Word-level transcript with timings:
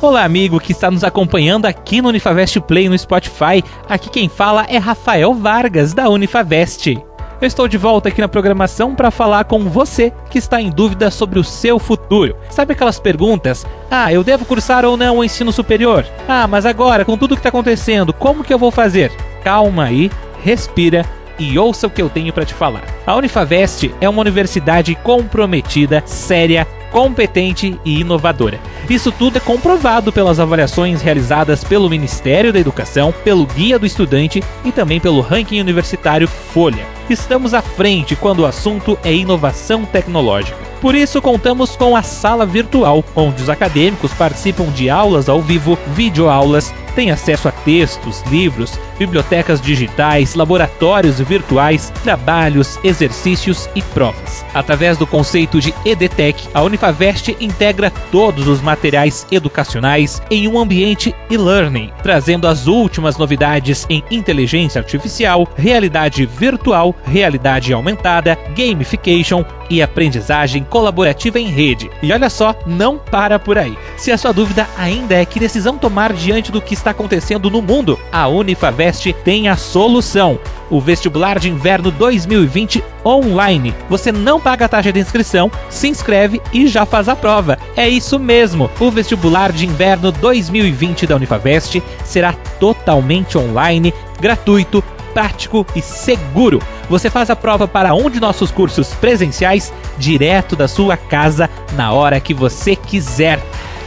Olá, 0.00 0.24
amigo 0.24 0.60
que 0.60 0.72
está 0.72 0.90
nos 0.90 1.02
acompanhando 1.02 1.64
aqui 1.64 2.02
no 2.02 2.08
Unifavest 2.08 2.60
Play 2.60 2.88
no 2.88 2.98
Spotify. 2.98 3.64
Aqui 3.88 4.10
quem 4.10 4.28
fala 4.28 4.66
é 4.68 4.76
Rafael 4.76 5.32
Vargas, 5.32 5.94
da 5.94 6.08
Unifavest. 6.10 6.98
Eu 7.40 7.46
estou 7.46 7.66
de 7.66 7.78
volta 7.78 8.08
aqui 8.08 8.20
na 8.20 8.28
programação 8.28 8.94
para 8.94 9.10
falar 9.10 9.44
com 9.44 9.60
você 9.60 10.12
que 10.30 10.38
está 10.38 10.60
em 10.60 10.70
dúvida 10.70 11.10
sobre 11.10 11.38
o 11.38 11.44
seu 11.44 11.78
futuro. 11.78 12.36
Sabe 12.50 12.72
aquelas 12.72 13.00
perguntas? 13.00 13.66
Ah, 13.90 14.12
eu 14.12 14.22
devo 14.22 14.44
cursar 14.44 14.84
ou 14.84 14.96
não 14.96 15.18
o 15.18 15.24
ensino 15.24 15.52
superior? 15.52 16.04
Ah, 16.28 16.46
mas 16.46 16.66
agora, 16.66 17.04
com 17.04 17.16
tudo 17.16 17.34
que 17.34 17.40
está 17.40 17.48
acontecendo, 17.48 18.12
como 18.12 18.44
que 18.44 18.52
eu 18.52 18.58
vou 18.58 18.70
fazer? 18.70 19.10
Calma 19.42 19.84
aí, 19.84 20.10
respira 20.42 21.04
e 21.38 21.58
ouça 21.58 21.86
o 21.86 21.90
que 21.90 22.02
eu 22.02 22.10
tenho 22.10 22.32
para 22.32 22.44
te 22.44 22.54
falar. 22.54 22.84
A 23.06 23.16
Unifavest 23.16 23.90
é 24.00 24.08
uma 24.08 24.20
universidade 24.20 24.94
comprometida, 24.96 26.02
séria, 26.06 26.66
competente 26.90 27.78
e 27.84 28.00
inovadora. 28.00 28.60
Isso 28.88 29.10
tudo 29.10 29.38
é 29.38 29.40
comprovado 29.40 30.12
pelas 30.12 30.38
avaliações 30.38 31.00
realizadas 31.00 31.64
pelo 31.64 31.88
Ministério 31.88 32.52
da 32.52 32.60
Educação, 32.60 33.14
pelo 33.24 33.46
Guia 33.46 33.78
do 33.78 33.86
Estudante 33.86 34.42
e 34.64 34.70
também 34.70 35.00
pelo 35.00 35.20
ranking 35.20 35.60
universitário 35.60 36.28
Folha. 36.28 36.86
Estamos 37.08 37.54
à 37.54 37.62
frente 37.62 38.14
quando 38.14 38.40
o 38.40 38.46
assunto 38.46 38.98
é 39.02 39.12
inovação 39.12 39.84
tecnológica. 39.84 40.73
Por 40.84 40.94
isso, 40.94 41.22
contamos 41.22 41.76
com 41.76 41.96
a 41.96 42.02
sala 42.02 42.44
virtual, 42.44 43.02
onde 43.16 43.42
os 43.42 43.48
acadêmicos 43.48 44.12
participam 44.12 44.66
de 44.66 44.90
aulas 44.90 45.30
ao 45.30 45.40
vivo, 45.40 45.78
videoaulas, 45.94 46.74
têm 46.94 47.10
acesso 47.10 47.48
a 47.48 47.52
textos, 47.52 48.22
livros, 48.30 48.78
bibliotecas 48.98 49.60
digitais, 49.60 50.34
laboratórios 50.34 51.18
virtuais, 51.20 51.92
trabalhos, 52.02 52.78
exercícios 52.84 53.68
e 53.74 53.82
provas. 53.82 54.44
Através 54.54 54.96
do 54.96 55.06
conceito 55.06 55.60
de 55.60 55.74
EDTech, 55.84 56.48
a 56.54 56.62
Unifavest 56.62 57.36
integra 57.40 57.90
todos 58.12 58.46
os 58.46 58.60
materiais 58.60 59.26
educacionais 59.32 60.22
em 60.30 60.46
um 60.46 60.58
ambiente 60.58 61.14
e-learning, 61.30 61.90
trazendo 62.02 62.46
as 62.46 62.66
últimas 62.66 63.16
novidades 63.16 63.86
em 63.88 64.04
inteligência 64.10 64.80
artificial, 64.80 65.48
realidade 65.56 66.26
virtual, 66.26 66.94
realidade 67.04 67.72
aumentada, 67.72 68.38
gamification 68.56 69.44
e 69.70 69.82
aprendizagem 69.82 70.64
colaborativa 70.64 71.38
em 71.38 71.48
rede. 71.48 71.90
E 72.02 72.12
olha 72.12 72.30
só, 72.30 72.54
não 72.66 72.98
para 72.98 73.38
por 73.38 73.58
aí. 73.58 73.76
Se 73.96 74.10
a 74.10 74.18
sua 74.18 74.32
dúvida 74.32 74.68
ainda 74.76 75.14
é 75.14 75.24
que 75.24 75.40
decisão 75.40 75.78
tomar 75.78 76.12
diante 76.12 76.50
do 76.50 76.60
que 76.60 76.74
está 76.74 76.90
acontecendo 76.90 77.50
no 77.50 77.62
mundo, 77.62 77.98
a 78.12 78.28
Unifavest 78.28 79.12
tem 79.24 79.48
a 79.48 79.56
solução. 79.56 80.38
O 80.70 80.80
vestibular 80.80 81.38
de 81.38 81.50
inverno 81.50 81.90
2020 81.90 82.82
online. 83.04 83.74
Você 83.88 84.10
não 84.10 84.40
paga 84.40 84.64
a 84.64 84.68
taxa 84.68 84.92
de 84.92 85.00
inscrição, 85.00 85.50
se 85.68 85.88
inscreve 85.88 86.40
e 86.52 86.66
já 86.66 86.86
faz 86.86 87.08
a 87.08 87.14
prova. 87.14 87.58
É 87.76 87.88
isso 87.88 88.18
mesmo. 88.18 88.70
O 88.80 88.90
vestibular 88.90 89.52
de 89.52 89.66
inverno 89.66 90.10
2020 90.10 91.06
da 91.06 91.16
Unifavest 91.16 91.82
será 92.04 92.32
totalmente 92.58 93.36
online, 93.36 93.92
gratuito 94.20 94.82
prático 95.14 95.64
e 95.74 95.80
seguro. 95.80 96.60
Você 96.90 97.08
faz 97.08 97.30
a 97.30 97.36
prova 97.36 97.66
para 97.66 97.94
um 97.94 98.10
de 98.10 98.20
nossos 98.20 98.50
cursos 98.50 98.92
presenciais 98.94 99.72
direto 99.96 100.56
da 100.56 100.68
sua 100.68 100.96
casa 100.96 101.48
na 101.72 101.92
hora 101.92 102.20
que 102.20 102.34
você 102.34 102.76
quiser. 102.76 103.40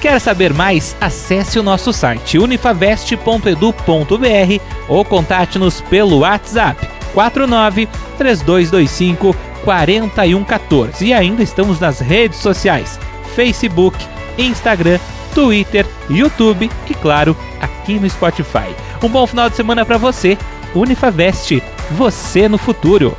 Quer 0.00 0.20
saber 0.20 0.52
mais? 0.52 0.94
Acesse 1.00 1.58
o 1.58 1.62
nosso 1.62 1.92
site 1.92 2.38
unifavest.edu.br 2.38 4.60
ou 4.86 5.02
contate-nos 5.02 5.80
pelo 5.80 6.18
WhatsApp 6.18 6.86
49 7.14 7.88
3225 8.18 9.34
4114. 9.64 11.06
E 11.06 11.14
ainda 11.14 11.42
estamos 11.42 11.80
nas 11.80 12.00
redes 12.00 12.38
sociais: 12.38 13.00
Facebook, 13.34 13.96
Instagram, 14.36 14.98
Twitter, 15.34 15.86
YouTube 16.10 16.70
e, 16.88 16.94
claro, 16.94 17.36
aqui 17.60 17.98
no 17.98 18.08
Spotify. 18.08 18.74
Um 19.02 19.08
bom 19.08 19.26
final 19.26 19.48
de 19.48 19.56
semana 19.56 19.84
para 19.84 19.98
você 19.98 20.36
Unifavest, 20.74 21.62
você 21.92 22.48
no 22.48 22.58
futuro. 22.58 23.16